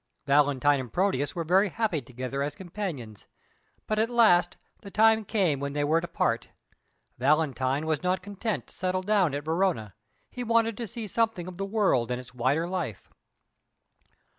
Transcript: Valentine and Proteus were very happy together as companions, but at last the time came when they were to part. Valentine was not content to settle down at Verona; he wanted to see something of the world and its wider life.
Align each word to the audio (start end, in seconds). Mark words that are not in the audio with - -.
Valentine 0.25 0.79
and 0.79 0.91
Proteus 0.91 1.35
were 1.35 1.43
very 1.43 1.69
happy 1.69 2.01
together 2.01 2.41
as 2.41 2.55
companions, 2.55 3.27
but 3.85 3.99
at 3.99 4.09
last 4.09 4.57
the 4.79 4.89
time 4.89 5.23
came 5.23 5.59
when 5.59 5.73
they 5.73 5.83
were 5.83 6.01
to 6.01 6.07
part. 6.07 6.49
Valentine 7.19 7.85
was 7.85 8.01
not 8.01 8.23
content 8.23 8.65
to 8.65 8.73
settle 8.75 9.03
down 9.03 9.35
at 9.35 9.45
Verona; 9.45 9.93
he 10.31 10.43
wanted 10.43 10.75
to 10.77 10.87
see 10.87 11.05
something 11.05 11.45
of 11.47 11.57
the 11.57 11.67
world 11.67 12.09
and 12.09 12.19
its 12.19 12.33
wider 12.33 12.67
life. 12.67 13.11